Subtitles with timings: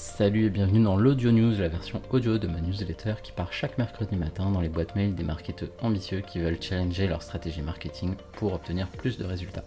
[0.00, 3.78] Salut et bienvenue dans l'Audio News, la version audio de ma newsletter qui part chaque
[3.78, 8.14] mercredi matin dans les boîtes mail des marketeurs ambitieux qui veulent challenger leur stratégie marketing
[8.34, 9.64] pour obtenir plus de résultats.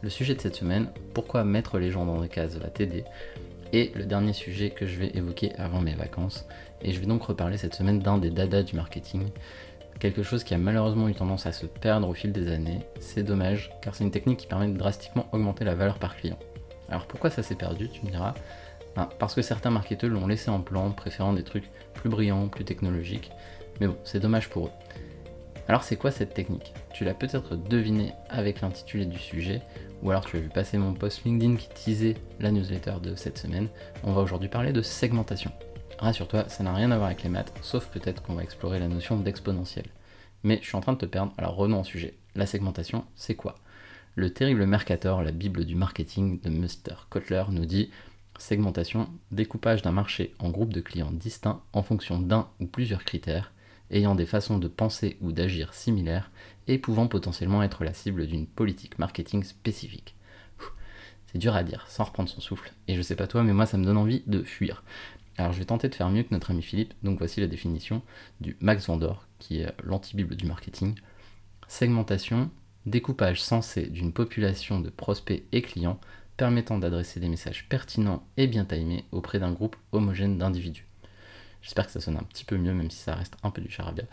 [0.00, 3.04] Le sujet de cette semaine, pourquoi mettre les gens dans des cases va t'aider,
[3.74, 6.46] et le dernier sujet que je vais évoquer avant mes vacances,
[6.80, 9.28] et je vais donc reparler cette semaine d'un des dadas du marketing,
[9.98, 13.24] quelque chose qui a malheureusement eu tendance à se perdre au fil des années, c'est
[13.24, 16.38] dommage car c'est une technique qui permet de drastiquement augmenter la valeur par client.
[16.88, 18.34] Alors pourquoi ça s'est perdu, tu me diras
[18.94, 23.30] Parce que certains marketeurs l'ont laissé en plan, préférant des trucs plus brillants, plus technologiques.
[23.80, 24.72] Mais bon, c'est dommage pour eux.
[25.68, 26.74] Alors c'est quoi cette technique?
[26.92, 29.62] Tu l'as peut-être deviné avec l'intitulé du sujet,
[30.02, 33.38] ou alors tu as vu passer mon post LinkedIn qui teasait la newsletter de cette
[33.38, 33.68] semaine.
[34.02, 35.52] On va aujourd'hui parler de segmentation.
[35.98, 38.88] Rassure-toi, ça n'a rien à voir avec les maths, sauf peut-être qu'on va explorer la
[38.88, 39.86] notion d'exponentiel.
[40.42, 42.14] Mais je suis en train de te perdre, alors revenons au sujet.
[42.34, 43.54] La segmentation, c'est quoi?
[44.16, 47.06] Le terrible Mercator, la Bible du marketing de Mr.
[47.10, 47.90] Kotler, nous dit
[48.40, 53.52] segmentation, découpage d'un marché en groupes de clients distincts en fonction d'un ou plusieurs critères,
[53.90, 56.30] ayant des façons de penser ou d'agir similaires
[56.66, 60.16] et pouvant potentiellement être la cible d'une politique marketing spécifique.
[61.26, 62.72] C'est dur à dire, sans reprendre son souffle.
[62.88, 64.82] Et je sais pas toi, mais moi ça me donne envie de fuir.
[65.36, 68.02] Alors je vais tenter de faire mieux que notre ami Philippe, donc voici la définition
[68.40, 70.94] du Max Vendor, qui est l'anti-bible du marketing.
[71.68, 72.50] Segmentation,
[72.86, 76.00] découpage sensé d'une population de prospects et clients
[76.40, 80.86] permettant d'adresser des messages pertinents et bien timés auprès d'un groupe homogène d'individus.
[81.60, 83.68] J'espère que ça sonne un petit peu mieux, même si ça reste un peu du
[83.70, 84.04] charabia.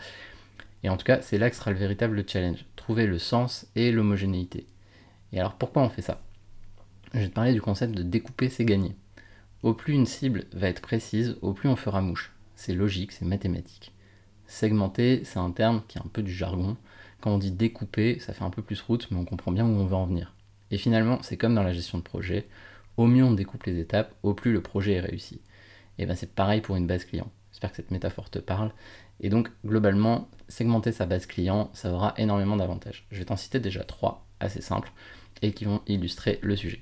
[0.84, 3.94] Et en tout cas, c'est là que sera le véritable challenge, trouver le sens et
[3.94, 4.68] l'homogénéité.
[5.32, 6.20] Et alors pourquoi on fait ça?
[7.14, 8.94] Je vais te parler du concept de découper, c'est gagner.
[9.64, 12.34] Au plus une cible va être précise, au plus on fera mouche.
[12.58, 13.94] C'est logique, c'est mathématique.
[14.48, 16.76] Segmenter, c'est un terme qui est un peu du jargon,
[17.22, 19.70] quand on dit découper, ça fait un peu plus route, mais on comprend bien où
[19.70, 20.34] on veut en venir.
[20.72, 22.48] Et finalement, c'est comme dans la gestion de projet,
[22.98, 25.42] au mieux on découpe les étapes, au plus le projet est réussi.
[25.98, 27.32] Et bien c'est pareil pour une base client.
[27.52, 28.72] J'espère que cette métaphore te parle.
[29.20, 33.06] Et donc globalement, segmenter sa base client, ça aura énormément d'avantages.
[33.12, 34.92] Je vais t'en citer déjà trois, assez simples,
[35.42, 36.82] et qui vont illustrer le sujet.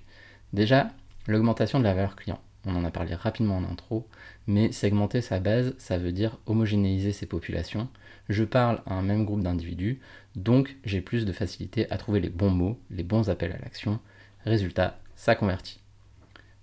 [0.53, 0.91] Déjà,
[1.27, 2.39] l'augmentation de la valeur client.
[2.65, 4.07] On en a parlé rapidement en intro,
[4.47, 7.87] mais segmenter sa base, ça veut dire homogénéiser ses populations.
[8.29, 9.99] Je parle à un même groupe d'individus,
[10.35, 13.99] donc j'ai plus de facilité à trouver les bons mots, les bons appels à l'action.
[14.45, 15.79] Résultat, ça convertit.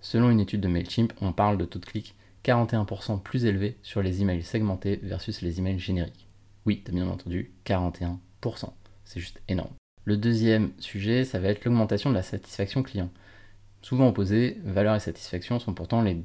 [0.01, 4.03] Selon une étude de MailChimp, on parle de taux de clic 41% plus élevé sur
[4.03, 6.27] les emails segmentés versus les emails génériques.
[6.67, 8.19] Oui, t'as bien entendu, 41%.
[9.05, 9.75] C'est juste énorme.
[10.05, 13.11] Le deuxième sujet, ça va être l'augmentation de la satisfaction client.
[13.83, 16.23] Souvent opposés, valeur et satisfaction sont pourtant les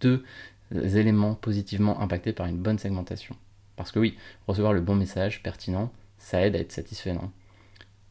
[0.00, 0.24] deux
[0.72, 3.36] éléments positivement impactés par une bonne segmentation.
[3.76, 4.16] Parce que oui,
[4.46, 7.30] recevoir le bon message pertinent, ça aide à être satisfait, non?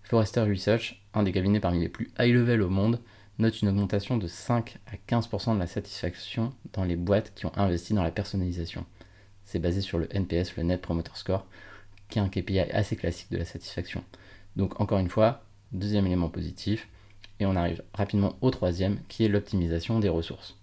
[0.03, 2.99] Forrester Research, un des cabinets parmi les plus high level au monde,
[3.37, 7.55] note une augmentation de 5 à 15% de la satisfaction dans les boîtes qui ont
[7.55, 8.85] investi dans la personnalisation.
[9.45, 11.45] C'est basé sur le NPS, le Net Promoter Score,
[12.09, 14.03] qui est un KPI assez classique de la satisfaction.
[14.55, 16.89] Donc encore une fois, deuxième élément positif,
[17.39, 20.57] et on arrive rapidement au troisième, qui est l'optimisation des ressources.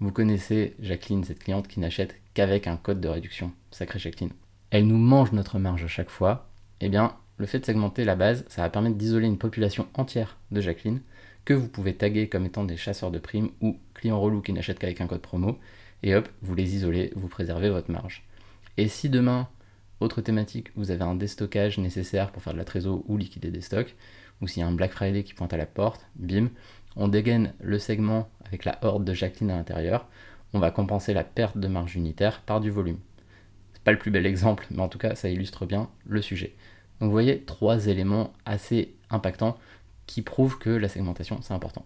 [0.00, 3.52] Vous connaissez Jacqueline, cette cliente qui n'achète qu'avec un code de réduction.
[3.70, 4.32] Sacré Jacqueline
[4.70, 6.50] elle nous mange notre marge à chaque fois,
[6.80, 10.36] eh bien, le fait de segmenter la base, ça va permettre d'isoler une population entière
[10.50, 11.00] de Jacqueline,
[11.44, 14.78] que vous pouvez taguer comme étant des chasseurs de primes ou clients relous qui n'achètent
[14.78, 15.58] qu'avec un code promo,
[16.02, 18.24] et hop, vous les isolez, vous préservez votre marge.
[18.76, 19.48] Et si demain,
[20.00, 23.62] autre thématique, vous avez un déstockage nécessaire pour faire de la trésor ou liquider des
[23.62, 23.96] stocks,
[24.40, 26.48] ou s'il y a un Black Friday qui pointe à la porte, bim,
[26.96, 30.06] on dégaine le segment avec la horde de Jacqueline à l'intérieur,
[30.52, 32.98] on va compenser la perte de marge unitaire par du volume
[33.92, 36.54] le plus bel exemple, mais en tout cas, ça illustre bien le sujet.
[37.00, 39.58] Donc vous voyez trois éléments assez impactants
[40.06, 41.84] qui prouvent que la segmentation, c'est important.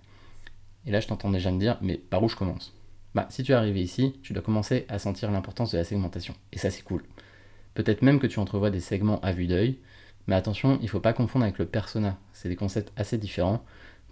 [0.87, 2.75] Et là, je t'entends déjà me dire, mais par où je commence?
[3.15, 6.34] Bah, si tu es arrivé ici, tu dois commencer à sentir l'importance de la segmentation.
[6.53, 7.05] Et ça, c'est cool.
[7.75, 9.79] Peut-être même que tu entrevois des segments à vue d'œil,
[10.27, 12.16] mais attention, il ne faut pas confondre avec le persona.
[12.33, 13.65] C'est des concepts assez différents,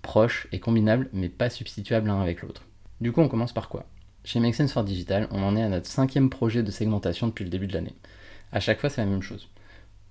[0.02, 2.62] proches et combinables, mais pas substituables l'un avec l'autre.
[3.00, 3.84] Du coup, on commence par quoi?
[4.24, 7.50] Chez Make for Digital, on en est à notre cinquième projet de segmentation depuis le
[7.50, 7.94] début de l'année.
[8.52, 9.48] À chaque fois, c'est la même chose.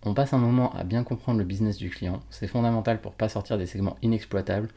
[0.04, 3.28] On passe un moment à bien comprendre le business du client, c'est fondamental pour pas
[3.28, 4.70] sortir des segments inexploitables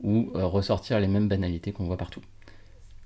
[0.00, 2.22] ou euh, ressortir les mêmes banalités qu'on voit partout.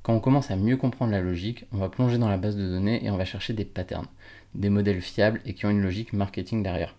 [0.02, 2.68] Quand on commence à mieux comprendre la logique, on va plonger dans la base de
[2.68, 4.06] données et on va chercher des patterns,
[4.54, 6.94] des modèles fiables et qui ont une logique marketing derrière.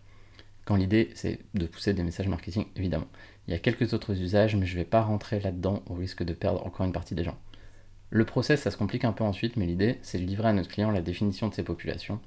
[0.65, 3.07] Quand l'idée c'est de pousser des messages marketing, évidemment.
[3.47, 6.23] Il y a quelques autres usages, mais je ne vais pas rentrer là-dedans au risque
[6.23, 7.37] de perdre encore une partie des gens.
[8.09, 10.69] Le process, ça se complique un peu ensuite, mais l'idée, c'est de livrer à notre
[10.69, 12.19] client la définition de ses populations,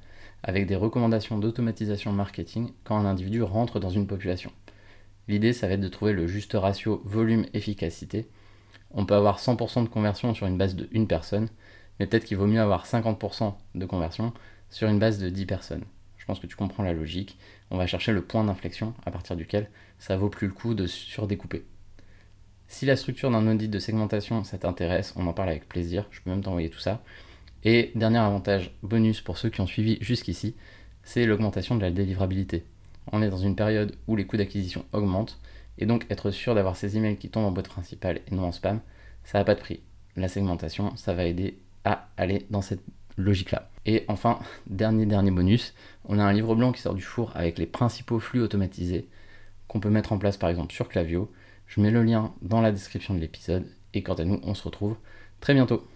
[0.42, 4.52] avec des recommandations d'automatisation marketing quand un individu rentre dans une population.
[5.26, 8.28] L'idée, ça va être de trouver le juste ratio volume-efficacité.
[8.92, 11.48] On peut avoir 100% de conversion sur une base de une personne,
[11.98, 14.32] mais peut-être qu'il vaut mieux avoir 50% de conversion
[14.70, 15.84] sur une base de 10 personnes.
[16.28, 17.38] Pense que tu comprends la logique.
[17.70, 20.86] On va chercher le point d'inflexion à partir duquel ça vaut plus le coup de
[20.86, 21.64] surdécouper.
[22.66, 26.20] Si la structure d'un audit de segmentation, ça t'intéresse, on en parle avec plaisir, je
[26.20, 27.02] peux même t'envoyer tout ça.
[27.64, 30.54] Et dernier avantage bonus pour ceux qui ont suivi jusqu'ici,
[31.02, 32.66] c'est l'augmentation de la délivrabilité.
[33.10, 35.40] On est dans une période où les coûts d'acquisition augmentent,
[35.78, 38.52] et donc être sûr d'avoir ces emails qui tombent en boîte principale et non en
[38.52, 38.80] spam,
[39.24, 39.80] ça n'a pas de prix.
[40.14, 42.82] La segmentation, ça va aider à aller dans cette
[43.18, 43.70] logique-là.
[43.84, 45.74] Et enfin, dernier dernier bonus,
[46.06, 49.08] on a un livre blanc qui sort du four avec les principaux flux automatisés
[49.66, 51.30] qu'on peut mettre en place par exemple sur Clavio.
[51.66, 54.62] Je mets le lien dans la description de l'épisode et quant à nous, on se
[54.62, 54.96] retrouve
[55.40, 55.86] très bientôt.